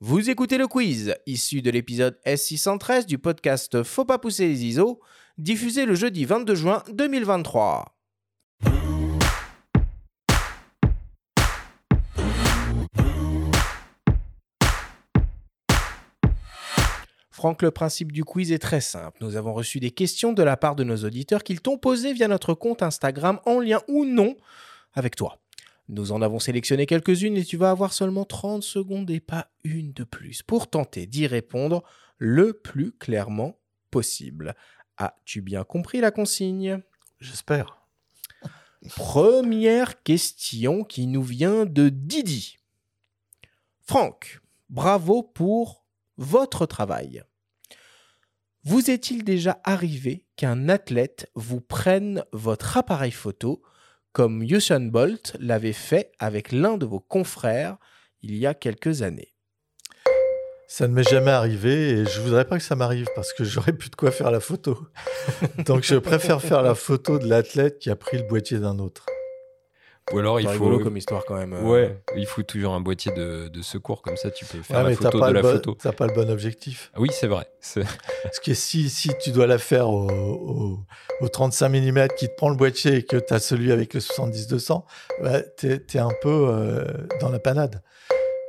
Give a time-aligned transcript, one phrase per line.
[0.00, 5.00] Vous écoutez le quiz, issu de l'épisode S613 du podcast Faut pas pousser les ISO,
[5.38, 7.96] diffusé le jeudi 22 juin 2023.
[17.30, 19.18] Franck, le principe du quiz est très simple.
[19.20, 22.26] Nous avons reçu des questions de la part de nos auditeurs qu'ils t'ont posées via
[22.26, 24.34] notre compte Instagram en lien ou non
[24.92, 25.38] avec toi.
[25.88, 29.92] Nous en avons sélectionné quelques-unes et tu vas avoir seulement 30 secondes et pas une
[29.92, 31.82] de plus pour tenter d'y répondre
[32.16, 33.58] le plus clairement
[33.90, 34.54] possible.
[34.96, 36.80] As-tu bien compris la consigne?
[37.20, 37.86] J'espère.
[38.96, 42.56] Première question qui nous vient de Didi.
[43.82, 45.84] Franck, bravo pour
[46.16, 47.22] votre travail.
[48.62, 53.62] Vous est-il déjà arrivé qu'un athlète vous prenne votre appareil photo
[54.14, 57.76] comme Usain Bolt l'avait fait avec l'un de vos confrères
[58.22, 59.34] il y a quelques années
[60.68, 63.72] Ça ne m'est jamais arrivé et je voudrais pas que ça m'arrive parce que j'aurais
[63.72, 64.78] plus de quoi faire la photo.
[65.66, 69.04] Donc je préfère faire la photo de l'athlète qui a pris le boîtier d'un autre.
[70.12, 70.78] Ou alors il C'est faut.
[70.80, 71.54] comme histoire quand même.
[71.54, 71.62] euh.
[71.62, 74.82] Ouais, il faut toujours un boîtier de, de secours, comme ça tu peux faire Ah,
[74.82, 75.76] la photo de la bon- photo.
[75.80, 76.92] t'as pas le bon objectif.
[76.98, 77.46] Oui, c'est vrai.
[78.22, 80.78] Parce que si, si tu dois la faire au, au-
[81.20, 84.00] au 35 mm qui te prend le boîtier et que tu as celui avec le
[84.00, 84.84] 70-200,
[85.22, 86.84] bah, tu es, un peu euh,
[87.20, 87.82] dans la panade.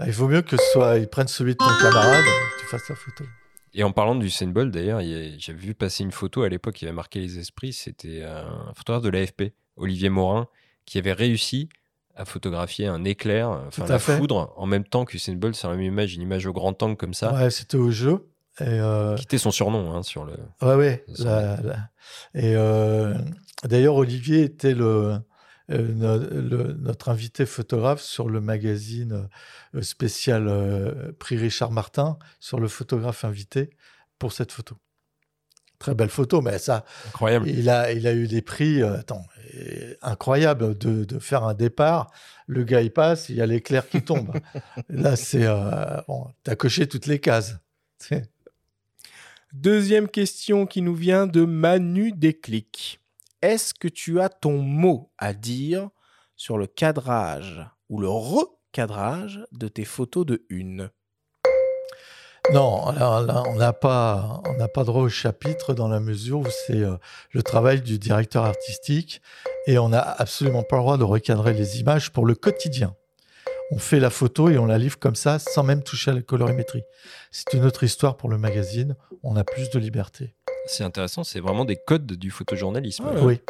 [0.00, 2.60] Ah, Il vaut mieux que ce soit, ils prennent celui de ton camarade et que
[2.62, 3.24] tu fasses la photo.
[3.74, 5.00] Et en parlant du Bolt, d'ailleurs,
[5.38, 7.72] j'avais vu passer une photo à l'époque qui avait marqué les esprits.
[7.74, 10.46] C'était un photographe de l'AFP, Olivier Morin,
[10.84, 11.68] qui avait réussi
[12.14, 14.16] à photographier un éclair, enfin Tout à la fait.
[14.18, 16.96] foudre, en même temps qu'Usain Bolt sur la même image, une image au grand angle
[16.96, 18.28] comme ça, Ouais, c'était au jeu.
[18.60, 20.34] Et, euh, qui était son surnom hein, sur le.
[20.60, 21.04] Ouais, ouais.
[21.14, 21.90] Ça la- la-
[22.34, 23.14] Et euh,
[23.64, 25.16] d'ailleurs, Olivier était le,
[25.70, 29.26] euh, no- le- notre invité photographe sur le magazine
[29.74, 33.70] euh, spécial euh, prix Richard Martin, sur le photographe invité
[34.18, 34.76] pour cette photo.
[35.82, 37.48] Très belle photo, mais ça, Incroyable.
[37.48, 39.26] il a, il a eu des prix, euh, attends,
[39.56, 42.12] euh, incroyable de, de faire un départ.
[42.46, 44.30] Le gars, il passe, il y a l'éclair qui tombe.
[44.88, 45.44] Là, c'est.
[45.44, 47.56] Euh, bon, t'as coché toutes les cases.
[49.52, 53.00] Deuxième question qui nous vient de Manu Déclic.
[53.42, 55.90] Est-ce que tu as ton mot à dire
[56.36, 60.90] sur le cadrage ou le recadrage de tes photos de une?
[62.50, 66.40] Non, là, là, on n'a pas, on n'a pas droit au chapitre dans la mesure
[66.40, 66.96] où c'est euh,
[67.30, 69.22] le travail du directeur artistique
[69.68, 72.96] et on n'a absolument pas le droit de recadrer les images pour le quotidien.
[73.70, 76.20] On fait la photo et on la livre comme ça sans même toucher à la
[76.20, 76.82] colorimétrie.
[77.30, 78.96] C'est une autre histoire pour le magazine.
[79.22, 80.34] On a plus de liberté.
[80.66, 83.04] C'est intéressant, c'est vraiment des codes du photojournalisme.
[83.06, 83.42] Ah ouais.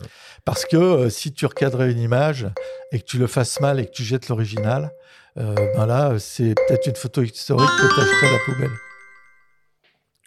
[0.00, 0.06] Oui.
[0.44, 2.46] Parce que euh, si tu recadrais une image
[2.92, 4.92] et que tu le fasses mal et que tu jettes l'original,
[5.36, 8.76] euh, ben là, c'est peut-être une photo historique que tu as jetée à la poubelle.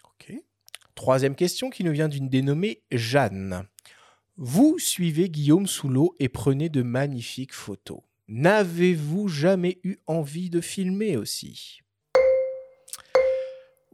[0.04, 0.34] Ok.
[0.94, 3.66] Troisième question qui nous vient d'une dénommée Jeanne.
[4.36, 8.00] Vous suivez Guillaume sous l'eau et prenez de magnifiques photos.
[8.28, 11.83] N'avez-vous jamais eu envie de filmer aussi?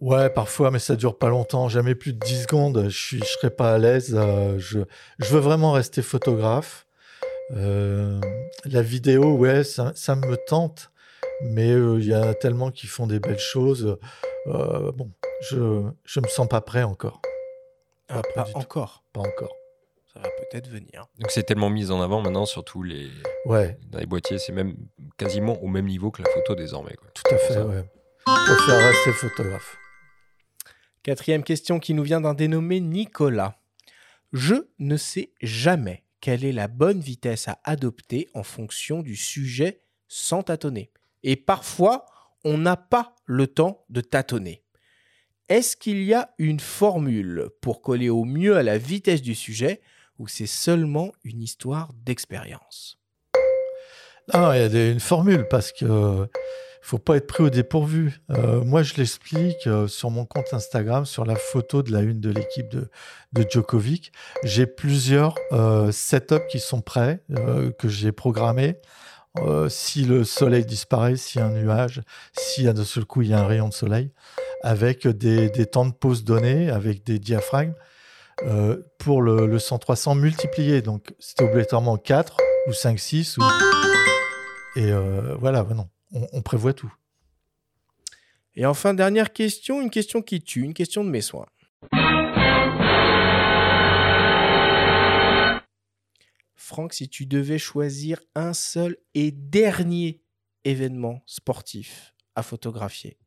[0.01, 2.85] Ouais, parfois, mais ça dure pas longtemps, jamais plus de 10 secondes.
[2.89, 4.15] Je suis, je serais pas à l'aise.
[4.17, 4.81] euh, je,
[5.19, 6.87] je veux vraiment rester photographe.
[7.55, 8.19] Euh,
[8.65, 10.91] la vidéo, ouais, ça, ça me tente,
[11.43, 13.99] mais euh, il y en a tellement qui font des belles choses.
[14.47, 15.11] Euh, bon,
[15.51, 17.21] je, je me sens pas prêt encore.
[18.09, 18.59] Ah, pas Pas du tout.
[18.59, 19.03] encore.
[19.13, 19.55] Pas encore.
[20.15, 21.07] Ça va peut-être venir.
[21.19, 23.11] Donc c'est tellement mis en avant maintenant, surtout les,
[23.45, 24.75] Ouais, dans les boîtiers, c'est même
[25.19, 26.95] quasiment au même niveau que la photo désormais.
[26.95, 27.09] Quoi.
[27.15, 27.67] tout à fait, Ça.
[27.67, 27.85] ouais.
[28.27, 29.77] Je préfère rester photographe.
[31.03, 33.59] Quatrième question qui nous vient d'un dénommé Nicolas.
[34.35, 39.81] Je ne sais jamais quelle est la bonne vitesse à adopter en fonction du sujet
[40.09, 40.93] sans tâtonner.
[41.23, 42.05] Et parfois,
[42.45, 44.63] on n'a pas le temps de tâtonner.
[45.49, 49.81] Est-ce qu'il y a une formule pour coller au mieux à la vitesse du sujet
[50.19, 52.99] ou c'est seulement une histoire d'expérience?
[54.33, 56.29] Ah, il y a une formule parce que
[56.81, 58.21] faut pas être pris au dépourvu.
[58.31, 62.21] Euh, moi, je l'explique euh, sur mon compte Instagram, sur la photo de la une
[62.21, 62.89] de l'équipe de,
[63.49, 64.13] Djokovic.
[64.45, 67.23] J'ai plusieurs euh, setups qui sont prêts,
[67.79, 68.77] que j'ai programmés.
[69.69, 72.03] Si le soleil disparaît, a un nuage,
[72.37, 74.11] si d'un seul coup il y a un rayon de soleil,
[74.63, 77.75] avec des, temps de pause donnés, avec des diaphragmes,
[78.99, 80.83] pour le, le 100-300 multiplié.
[80.83, 82.37] Donc, c'était obligatoirement 4
[82.67, 83.43] ou 5-6 ou...
[84.77, 84.93] Et
[85.39, 86.93] voilà, bah non, on, on prévoit tout.
[88.55, 91.47] Et enfin, dernière question, une question qui tue, une question de mes soins.
[96.55, 100.23] Franck, si tu devais choisir un seul et dernier
[100.65, 103.19] événement sportif à photographier.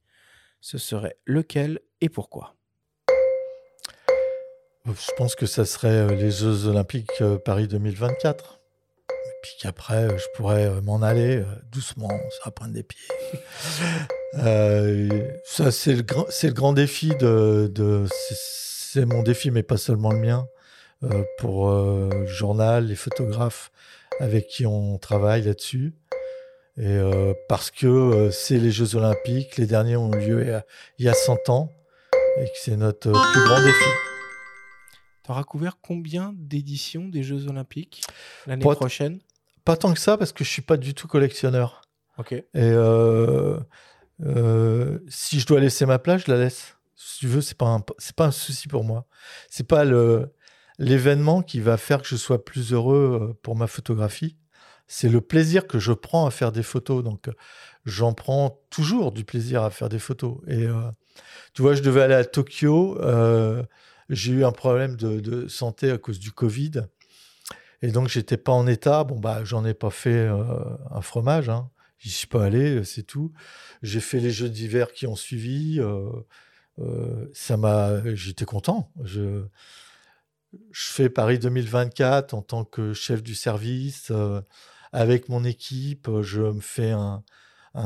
[0.61, 2.55] Ce serait lequel et pourquoi?
[4.85, 8.59] Je pense que ça serait euh, les Jeux Olympiques euh, Paris 2024.
[9.43, 12.99] Et puis qu'après, euh, je pourrais m'en aller doucement, ça va prendre des pieds.
[15.45, 17.69] ça, c'est le, grand, c'est le grand défi de.
[17.73, 20.47] de c'est mon défi, mais pas seulement le mien.
[21.39, 23.71] pour le journal, les photographes
[24.19, 25.93] avec qui on travaille là-dessus.
[26.77, 30.63] Et euh, parce que euh, c'est les Jeux Olympiques, les derniers ont eu lieu
[30.97, 31.69] il y a 100 ans,
[32.39, 33.89] et que c'est notre plus grand défi.
[35.23, 38.01] Tu auras couvert combien d'éditions des Jeux Olympiques
[38.47, 39.19] l'année prochaine?
[39.65, 41.81] Pas tant que ça, parce que je suis pas du tout collectionneur.
[42.17, 42.33] Ok.
[42.33, 43.59] Et euh,
[45.07, 46.77] si je dois laisser ma place, je la laisse.
[46.95, 49.07] Si tu veux, c'est pas c'est pas un souci pour moi.
[49.49, 50.33] C'est pas le
[50.79, 54.37] l'événement qui va faire que je sois plus heureux pour ma photographie
[54.87, 57.03] c'est le plaisir que je prends à faire des photos.
[57.03, 57.29] Donc,
[57.85, 60.37] j'en prends toujours du plaisir à faire des photos.
[60.47, 60.91] Et euh,
[61.53, 62.99] tu vois, je devais aller à Tokyo.
[63.01, 63.63] Euh,
[64.09, 66.83] j'ai eu un problème de, santé à cause du Covid.
[67.83, 69.03] Et donc, j'étais pas en état.
[69.03, 70.43] Bon, bah, j'en ai pas fait euh,
[70.89, 71.49] un fromage.
[71.49, 71.69] Hein.
[71.99, 73.31] J'y suis pas allé, c'est tout.
[73.83, 75.79] J'ai fait les jeux d'hiver qui ont suivi.
[77.33, 78.91] ça m'a, j'étais content.
[79.03, 79.45] Je,
[80.71, 84.11] je fais Paris 2024 en tant que chef du service
[84.93, 87.23] avec mon équipe, euh, je me fais un,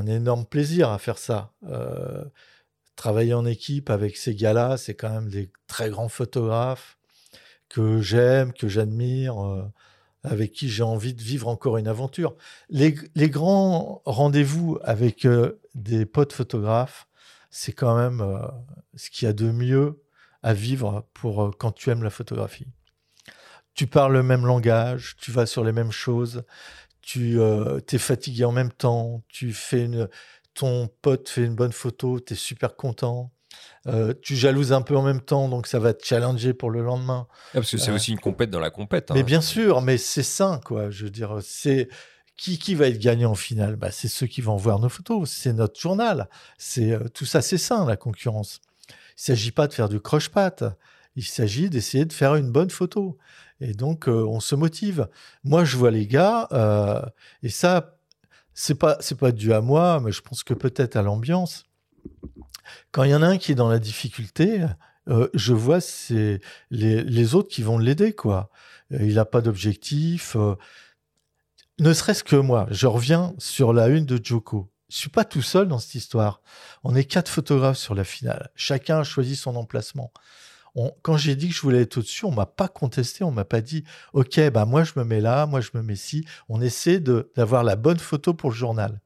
[0.05, 1.53] énorme plaisir à faire ça.
[1.63, 2.25] Euh,
[2.97, 6.97] travailler en équipe avec ces gars-là, c'est quand même des très grands photographes
[7.69, 9.63] que j'aime, que j'admire, euh,
[10.23, 12.35] avec qui j'ai envie de vivre encore une aventure.
[12.69, 12.93] Les,
[13.29, 15.27] grands rendez-vous avec
[15.75, 17.07] des potes photographes,
[17.49, 18.37] c'est quand même
[18.95, 20.03] ce qu'il y a de mieux
[20.43, 22.67] à vivre pour quand tu aimes la photographie.
[23.73, 26.43] Tu parles le même langage, tu vas sur les mêmes choses,
[27.07, 30.09] tu euh, es fatigué en même temps, tu fais une,
[30.57, 33.31] ton pote fait une bonne photo, tu es super content.
[33.85, 36.81] Euh, tu jalouses un peu en même temps, donc ça va te challenger pour le
[36.81, 37.27] lendemain.
[37.29, 39.11] Ah, parce que c'est euh, aussi une compète dans la compète.
[39.11, 39.13] Hein.
[39.15, 40.89] Mais bien sûr, mais c'est sain, quoi.
[40.89, 41.87] Je veux dire, c'est
[42.35, 43.75] qui, qui va être gagnant au final?
[43.75, 45.29] Bah, C'est ceux qui vont voir nos photos.
[45.29, 46.27] C'est notre journal.
[46.57, 48.59] C'est tout ça, c'est sain, la concurrence.
[48.89, 50.63] Il s'agit pas de faire du croche-patte.
[51.15, 53.17] Il s'agit d'essayer de faire une bonne photo.
[53.59, 55.07] Et donc, euh, on se motive.
[55.43, 57.01] Moi, je vois les gars, euh,
[57.43, 57.96] et ça,
[58.59, 61.65] c'est pas, c'est pas dû à moi, mais je pense que peut-être à l'ambiance.
[62.91, 64.65] Quand il y en a un qui est dans la difficulté,
[65.09, 68.49] euh, je vois c'est les, les, autres qui vont l'aider, quoi.
[68.89, 70.35] Il n'a pas d'objectif.
[71.77, 74.71] ne serait-ce que moi, je reviens sur la une de Joko.
[74.89, 76.41] Je suis pas tout seul dans cette histoire.
[76.83, 78.49] On est quatre photographes sur la finale.
[78.55, 80.11] Chacun a choisi son emplacement
[81.01, 83.61] quand j'ai dit que je voulais être au-dessus, on m'a pas contesté, on m'a pas
[83.61, 83.83] dit
[84.13, 86.25] OK, bah moi je me mets là, moi je me mets ci.
[86.49, 89.01] On essaie d'avoir la bonne photo pour le journal.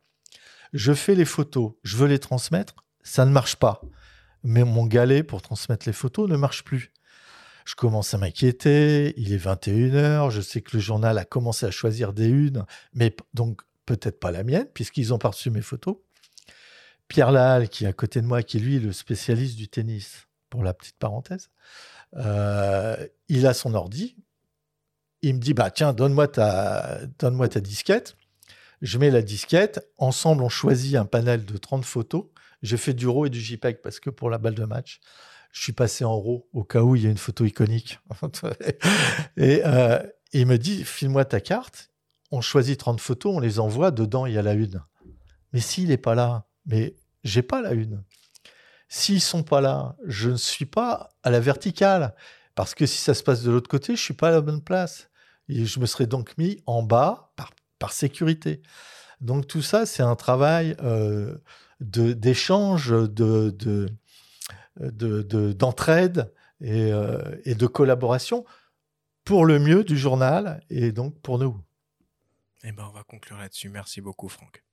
[0.74, 3.82] Je fais les photos, je veux les transmettre, ça ne marche pas.
[4.44, 6.92] Mais mon galet pour transmettre les photos ne marche plus.
[7.66, 11.72] Je commence à m'inquiéter, il est 21h, je sais que le journal a commencé à
[11.72, 15.98] choisir des unes, mais donc peut-être pas la mienne, puisqu'ils ont pas reçu mes photos.
[17.08, 20.28] Pierre Lahalle, qui est à côté de moi, qui est lui le spécialiste du tennis,
[20.52, 21.50] pour la petite parenthèse,
[22.18, 24.16] euh, il a son ordi.
[25.24, 28.16] Il me dit bah tiens donne-moi ta donne-moi ta disquette.
[28.82, 29.90] Je mets la disquette.
[29.98, 32.26] Ensemble on choisit un panel de 30 photos.
[32.62, 35.00] J'ai fait du RAW et du JPEG parce que pour la balle de match,
[35.52, 38.00] je suis passé en RAW au cas où il y a une photo iconique.
[39.38, 40.00] et euh,
[40.34, 41.92] il me dit file-moi ta carte.
[42.30, 43.92] On choisit 30 photos, on les envoie.
[43.92, 44.82] Dedans il y a la une.
[45.54, 48.04] Mais s'il n'est pas là, mais j'ai pas la une.
[48.94, 52.14] S'ils sont pas là, je ne suis pas à la verticale.
[52.56, 54.62] Parce que si ça se passe de l'autre côté, je suis pas à la bonne
[54.62, 55.10] place.
[55.48, 58.62] Et je me serais donc mis en bas par, par sécurité.
[59.22, 61.38] Donc tout ça, c'est un travail euh,
[61.80, 63.56] d'échange, de,
[64.76, 68.44] de, d'entraide et, euh, et, de collaboration
[69.24, 71.58] pour le mieux du journal et donc pour nous.
[72.66, 73.70] Eh ben, on va conclure là-dessus.
[73.70, 74.66] Merci beaucoup, Franck.